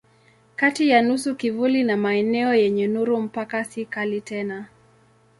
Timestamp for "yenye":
2.53-2.87